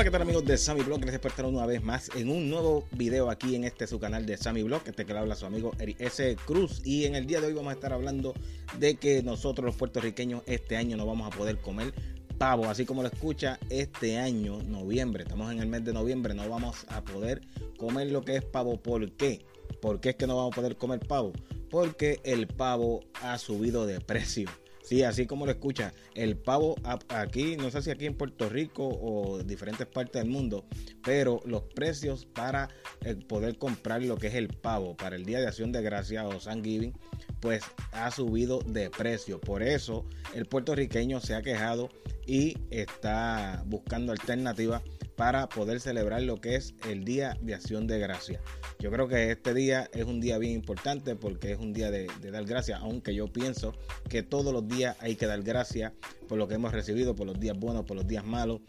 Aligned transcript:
Hola, 0.00 0.06
¿qué 0.06 0.12
tal 0.12 0.22
amigos 0.22 0.46
de 0.46 0.56
Sammy 0.56 0.80
Blog? 0.80 0.98
Gracias 1.00 1.20
por 1.20 1.30
estar 1.30 1.44
una 1.44 1.66
vez 1.66 1.82
más 1.82 2.10
en 2.16 2.30
un 2.30 2.48
nuevo 2.48 2.88
video 2.92 3.28
aquí 3.28 3.54
en 3.54 3.64
este 3.64 3.86
su 3.86 4.00
canal 4.00 4.24
de 4.24 4.38
Sammy 4.38 4.62
Blog. 4.62 4.80
Este 4.86 5.04
que 5.04 5.12
le 5.12 5.18
habla 5.18 5.36
su 5.36 5.44
amigo 5.44 5.72
S. 5.78 6.36
Cruz. 6.46 6.80
Y 6.86 7.04
en 7.04 7.16
el 7.16 7.26
día 7.26 7.38
de 7.42 7.48
hoy 7.48 7.52
vamos 7.52 7.72
a 7.72 7.74
estar 7.74 7.92
hablando 7.92 8.32
de 8.78 8.94
que 8.94 9.22
nosotros 9.22 9.66
los 9.66 9.76
puertorriqueños 9.76 10.42
este 10.46 10.78
año 10.78 10.96
no 10.96 11.04
vamos 11.04 11.30
a 11.30 11.36
poder 11.36 11.58
comer 11.58 11.92
pavo. 12.38 12.70
Así 12.70 12.86
como 12.86 13.02
lo 13.02 13.08
escucha, 13.08 13.58
este 13.68 14.16
año, 14.16 14.62
noviembre, 14.62 15.24
estamos 15.24 15.52
en 15.52 15.60
el 15.60 15.66
mes 15.66 15.84
de 15.84 15.92
noviembre, 15.92 16.32
no 16.32 16.48
vamos 16.48 16.86
a 16.88 17.04
poder 17.04 17.42
comer 17.76 18.10
lo 18.10 18.22
que 18.22 18.36
es 18.36 18.42
pavo. 18.42 18.80
¿Por 18.80 19.12
qué? 19.12 19.44
¿Por 19.82 20.00
qué 20.00 20.08
es 20.08 20.16
que 20.16 20.26
no 20.26 20.34
vamos 20.34 20.54
a 20.54 20.56
poder 20.56 20.76
comer 20.76 21.00
pavo? 21.00 21.34
Porque 21.68 22.20
el 22.24 22.46
pavo 22.46 23.00
ha 23.20 23.36
subido 23.36 23.84
de 23.84 24.00
precio. 24.00 24.48
Sí, 24.90 25.04
así 25.04 25.24
como 25.24 25.46
lo 25.46 25.52
escucha, 25.52 25.94
el 26.16 26.36
pavo 26.36 26.74
aquí, 27.10 27.56
no 27.56 27.70
sé 27.70 27.80
si 27.80 27.92
aquí 27.92 28.06
en 28.06 28.16
Puerto 28.16 28.48
Rico 28.48 28.88
o 28.88 29.40
diferentes 29.40 29.86
partes 29.86 30.20
del 30.20 30.28
mundo, 30.28 30.64
pero 31.04 31.40
los 31.44 31.62
precios 31.62 32.26
para 32.26 32.70
eh, 33.04 33.14
poder 33.14 33.56
comprar 33.56 34.02
lo 34.02 34.16
que 34.16 34.26
es 34.26 34.34
el 34.34 34.48
pavo 34.48 34.96
para 34.96 35.14
el 35.14 35.24
Día 35.24 35.38
de 35.38 35.46
Acción 35.46 35.70
de 35.70 35.80
Gracia 35.80 36.26
o 36.26 36.40
San 36.40 36.64
Giving, 36.64 36.92
pues 37.38 37.62
ha 37.92 38.10
subido 38.10 38.58
de 38.66 38.90
precio. 38.90 39.40
Por 39.40 39.62
eso 39.62 40.06
el 40.34 40.46
puertorriqueño 40.46 41.20
se 41.20 41.36
ha 41.36 41.42
quejado 41.42 41.88
y 42.26 42.56
está 42.70 43.62
buscando 43.66 44.10
alternativas 44.10 44.82
para 45.20 45.50
poder 45.50 45.80
celebrar 45.80 46.22
lo 46.22 46.40
que 46.40 46.54
es 46.54 46.74
el 46.88 47.04
Día 47.04 47.36
de 47.42 47.52
Acción 47.52 47.86
de 47.86 47.98
Gracia. 47.98 48.40
Yo 48.78 48.90
creo 48.90 49.06
que 49.06 49.30
este 49.30 49.52
día 49.52 49.86
es 49.92 50.06
un 50.06 50.18
día 50.18 50.38
bien 50.38 50.54
importante 50.54 51.14
porque 51.14 51.52
es 51.52 51.58
un 51.58 51.74
día 51.74 51.90
de, 51.90 52.06
dar 52.32 52.46
gracias, 52.46 52.80
aunque 52.80 53.14
yo 53.14 53.30
pienso 53.30 53.74
que 54.08 54.22
todos 54.22 54.50
los 54.50 54.66
días 54.66 54.96
hay 54.98 55.16
que 55.16 55.26
dar 55.26 55.42
gracias 55.42 55.92
por 56.26 56.38
lo 56.38 56.48
que 56.48 56.54
hemos 56.54 56.72
recibido, 56.72 57.14
por 57.14 57.26
los 57.26 57.38
días 57.38 57.58
buenos, 57.58 57.84
por 57.84 57.98
los 57.98 58.06
días 58.06 58.24
malos, 58.24 58.62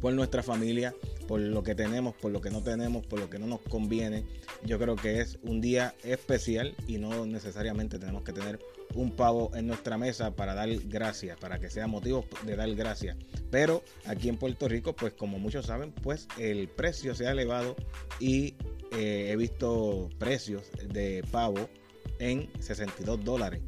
por 0.00 0.12
nuestra 0.12 0.42
familia, 0.42 0.94
por 1.26 1.40
lo 1.40 1.62
que 1.62 1.74
tenemos, 1.74 2.14
por 2.14 2.30
lo 2.30 2.40
que 2.40 2.50
no 2.50 2.62
tenemos, 2.62 3.06
por 3.06 3.18
lo 3.18 3.30
que 3.30 3.38
no 3.38 3.46
nos 3.46 3.60
conviene. 3.60 4.24
Yo 4.64 4.78
creo 4.78 4.96
que 4.96 5.20
es 5.20 5.38
un 5.42 5.60
día 5.60 5.94
especial 6.04 6.74
y 6.86 6.98
no 6.98 7.26
necesariamente 7.26 7.98
tenemos 7.98 8.22
que 8.22 8.32
tener 8.32 8.58
un 8.94 9.10
pavo 9.10 9.50
en 9.54 9.66
nuestra 9.66 9.98
mesa 9.98 10.34
para 10.34 10.54
dar 10.54 10.68
gracias, 10.86 11.38
para 11.38 11.58
que 11.58 11.70
sea 11.70 11.86
motivo 11.86 12.24
de 12.44 12.56
dar 12.56 12.72
gracias. 12.74 13.16
Pero 13.50 13.82
aquí 14.06 14.28
en 14.28 14.36
Puerto 14.36 14.68
Rico, 14.68 14.94
pues 14.94 15.12
como 15.12 15.38
muchos 15.38 15.66
saben, 15.66 15.92
pues 15.92 16.28
el 16.38 16.68
precio 16.68 17.14
se 17.14 17.26
ha 17.26 17.32
elevado 17.32 17.76
y 18.20 18.54
eh, 18.92 19.30
he 19.30 19.36
visto 19.36 20.08
precios 20.18 20.70
de 20.88 21.24
pavo 21.30 21.68
en 22.18 22.48
62 22.60 23.24
dólares. 23.24 23.60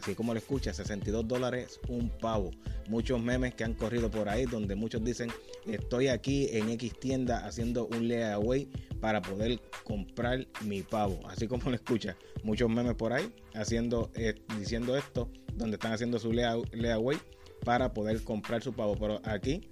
Así 0.00 0.14
como 0.14 0.32
lo 0.32 0.38
escucha, 0.38 0.72
62 0.72 1.28
dólares 1.28 1.78
un 1.88 2.08
pavo. 2.08 2.52
Muchos 2.88 3.20
memes 3.22 3.54
que 3.54 3.64
han 3.64 3.74
corrido 3.74 4.10
por 4.10 4.30
ahí 4.30 4.46
donde 4.46 4.74
muchos 4.74 5.04
dicen, 5.04 5.30
estoy 5.66 6.08
aquí 6.08 6.48
en 6.52 6.70
X 6.70 6.98
tienda 6.98 7.46
haciendo 7.46 7.86
un 7.86 8.08
layaway 8.08 8.66
para 9.02 9.20
poder 9.20 9.60
comprar 9.84 10.46
mi 10.62 10.82
pavo. 10.82 11.20
Así 11.28 11.46
como 11.46 11.68
lo 11.68 11.76
escucha, 11.76 12.16
muchos 12.42 12.70
memes 12.70 12.94
por 12.94 13.12
ahí 13.12 13.30
haciendo, 13.54 14.10
eh, 14.14 14.34
diciendo 14.58 14.96
esto, 14.96 15.30
donde 15.52 15.74
están 15.74 15.92
haciendo 15.92 16.18
su 16.18 16.32
layaway 16.32 17.18
para 17.62 17.92
poder 17.92 18.24
comprar 18.24 18.62
su 18.62 18.72
pavo. 18.72 18.96
Pero 18.98 19.20
aquí 19.24 19.70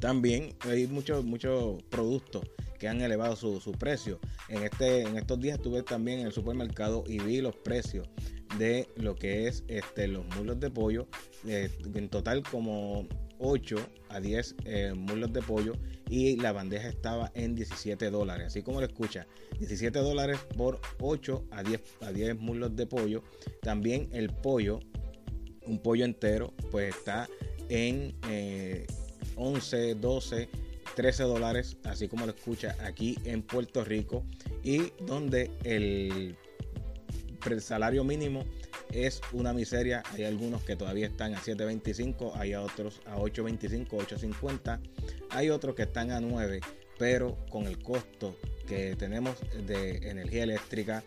también 0.00 0.52
hay 0.62 0.88
muchos, 0.88 1.24
muchos 1.24 1.80
productos 1.84 2.42
que 2.80 2.88
han 2.88 3.00
elevado 3.02 3.36
su, 3.36 3.60
su, 3.60 3.70
precio. 3.70 4.18
En, 4.48 4.64
este, 4.64 5.02
en 5.02 5.16
estos 5.16 5.38
días 5.38 5.58
estuve 5.58 5.84
también 5.84 6.20
en 6.20 6.26
el 6.26 6.32
supermercado 6.32 7.04
y 7.06 7.20
vi 7.20 7.40
los 7.40 7.54
precios 7.54 8.08
de 8.58 8.88
lo 8.96 9.14
que 9.14 9.48
es 9.48 9.64
este, 9.68 10.08
los 10.08 10.24
muslos 10.36 10.60
de 10.60 10.70
pollo. 10.70 11.06
Eh, 11.46 11.70
en 11.94 12.08
total 12.08 12.42
como 12.42 13.06
8 13.38 13.76
a 14.08 14.20
10 14.20 14.56
eh, 14.64 14.92
muslos 14.94 15.32
de 15.32 15.42
pollo 15.42 15.74
y 16.08 16.36
la 16.36 16.52
bandeja 16.52 16.88
estaba 16.88 17.30
en 17.34 17.54
17 17.54 18.10
dólares. 18.10 18.48
Así 18.48 18.62
como 18.62 18.80
lo 18.80 18.86
escucha, 18.86 19.26
17 19.58 19.98
dólares 19.98 20.38
por 20.56 20.80
8 21.00 21.44
a 21.50 21.62
10, 21.62 21.80
a 22.02 22.12
10 22.12 22.38
muslos 22.38 22.76
de 22.76 22.86
pollo. 22.86 23.22
También 23.62 24.08
el 24.12 24.30
pollo, 24.30 24.80
un 25.66 25.78
pollo 25.78 26.04
entero, 26.04 26.54
pues 26.70 26.94
está 26.94 27.28
en 27.68 28.14
11, 29.36 29.94
12, 29.96 30.48
13 30.94 31.22
dólares, 31.24 31.76
así 31.84 32.08
como 32.08 32.26
lo 32.26 32.32
escucha 32.32 32.76
aquí 32.80 33.18
en 33.24 33.42
Puerto 33.42 33.84
Rico. 33.84 34.24
Y 34.62 34.92
donde 35.06 35.50
el 35.64 36.36
el 37.52 37.60
salario 37.60 38.04
mínimo 38.04 38.44
es 38.92 39.20
una 39.32 39.52
miseria. 39.52 40.02
Hay 40.12 40.24
algunos 40.24 40.62
que 40.62 40.76
todavía 40.76 41.06
están 41.06 41.34
a 41.34 41.40
7.25, 41.40 42.32
hay 42.36 42.54
otros 42.54 43.02
a 43.04 43.16
8.25, 43.16 43.88
8.50, 43.88 44.80
hay 45.30 45.50
otros 45.50 45.74
que 45.74 45.82
están 45.82 46.10
a 46.10 46.20
9, 46.20 46.60
pero 46.98 47.36
con 47.50 47.66
el 47.66 47.78
costo 47.82 48.36
que 48.66 48.96
tenemos 48.96 49.36
de 49.66 50.08
energía 50.08 50.44
eléctrica, 50.44 51.02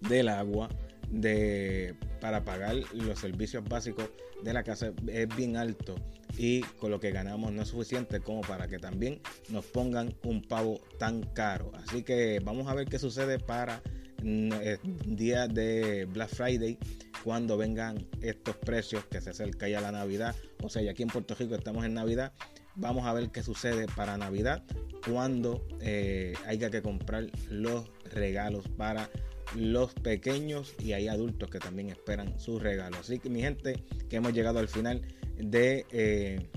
del 0.00 0.28
agua, 0.28 0.70
de 1.10 1.94
para 2.20 2.44
pagar 2.44 2.76
los 2.92 3.18
servicios 3.18 3.64
básicos 3.64 4.08
de 4.42 4.52
la 4.52 4.62
casa 4.62 4.92
es 5.08 5.36
bien 5.36 5.56
alto 5.56 5.96
y 6.36 6.60
con 6.78 6.90
lo 6.90 7.00
que 7.00 7.10
ganamos 7.10 7.52
no 7.52 7.62
es 7.62 7.68
suficiente 7.68 8.20
como 8.20 8.42
para 8.42 8.68
que 8.68 8.78
también 8.78 9.20
nos 9.48 9.64
pongan 9.66 10.14
un 10.22 10.42
pavo 10.42 10.80
tan 10.98 11.22
caro. 11.22 11.72
Así 11.74 12.02
que 12.02 12.40
vamos 12.42 12.68
a 12.68 12.74
ver 12.74 12.86
qué 12.88 12.98
sucede 12.98 13.38
para 13.38 13.82
eh, 14.24 14.78
día 15.06 15.46
de 15.46 16.06
Black 16.06 16.30
Friday 16.30 16.78
cuando 17.24 17.56
vengan 17.56 18.06
estos 18.20 18.56
precios 18.56 19.04
que 19.06 19.20
se 19.20 19.30
acerca 19.30 19.68
ya 19.68 19.80
la 19.80 19.92
Navidad. 19.92 20.34
O 20.62 20.68
sea, 20.68 20.82
ya 20.82 20.92
aquí 20.92 21.02
en 21.02 21.08
Puerto 21.08 21.34
Rico 21.34 21.54
estamos 21.54 21.84
en 21.84 21.94
Navidad. 21.94 22.32
Vamos 22.76 23.06
a 23.06 23.12
ver 23.12 23.30
qué 23.30 23.42
sucede 23.42 23.86
para 23.94 24.16
Navidad 24.16 24.62
cuando 25.06 25.66
eh, 25.80 26.34
haya 26.46 26.70
que 26.70 26.82
comprar 26.82 27.26
los 27.48 27.90
regalos 28.12 28.68
para 28.76 29.10
los 29.56 29.92
pequeños 29.94 30.74
y 30.78 30.92
hay 30.92 31.08
adultos 31.08 31.50
que 31.50 31.58
también 31.58 31.90
esperan 31.90 32.38
sus 32.38 32.62
regalos. 32.62 33.00
Así 33.00 33.18
que 33.18 33.28
mi 33.28 33.40
gente, 33.40 33.82
que 34.08 34.16
hemos 34.16 34.32
llegado 34.32 34.58
al 34.58 34.68
final 34.68 35.02
de 35.36 35.86
eh, 35.90 36.50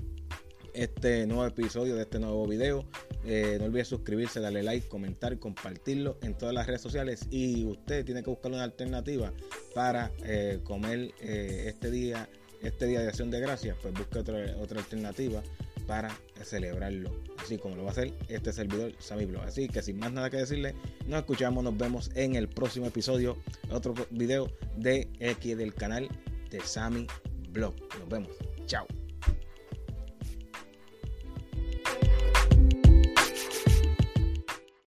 este 0.74 1.26
nuevo 1.26 1.46
episodio, 1.46 1.96
de 1.96 2.02
este 2.02 2.18
nuevo 2.18 2.46
video. 2.46 2.84
Eh, 3.24 3.56
no 3.58 3.66
olvide 3.66 3.84
suscribirse, 3.84 4.40
darle 4.40 4.62
like, 4.62 4.86
comentar, 4.88 5.38
compartirlo 5.38 6.18
en 6.22 6.34
todas 6.34 6.54
las 6.54 6.66
redes 6.66 6.82
sociales. 6.82 7.26
Y 7.30 7.64
usted 7.64 8.04
tiene 8.04 8.22
que 8.22 8.30
buscar 8.30 8.52
una 8.52 8.64
alternativa 8.64 9.32
para 9.74 10.12
eh, 10.24 10.60
comer 10.64 11.12
eh, 11.20 11.64
este 11.68 11.90
día, 11.90 12.28
este 12.62 12.86
día 12.86 13.00
de 13.00 13.08
acción 13.08 13.30
de 13.30 13.40
gracias. 13.40 13.76
Pues 13.80 13.94
busque 13.94 14.18
otra, 14.18 14.56
otra 14.60 14.80
alternativa 14.80 15.42
para 15.86 16.16
celebrarlo. 16.42 17.10
Así 17.38 17.58
como 17.58 17.76
lo 17.76 17.82
va 17.84 17.90
a 17.90 17.92
hacer 17.92 18.12
este 18.28 18.52
servidor 18.52 18.92
Sammy 18.98 19.26
Blog. 19.26 19.44
Así 19.44 19.68
que 19.68 19.82
sin 19.82 19.98
más 19.98 20.12
nada 20.12 20.30
que 20.30 20.38
decirle, 20.38 20.74
nos 21.06 21.20
escuchamos, 21.20 21.62
nos 21.62 21.76
vemos 21.76 22.10
en 22.14 22.36
el 22.36 22.48
próximo 22.48 22.86
episodio, 22.86 23.36
otro 23.70 23.94
video 24.10 24.50
de 24.76 25.08
X 25.20 25.56
del 25.56 25.74
canal 25.74 26.08
de 26.50 26.60
Sammy 26.60 27.06
Blog. 27.50 27.74
Nos 27.98 28.08
vemos. 28.08 28.30
Chao. 28.66 28.86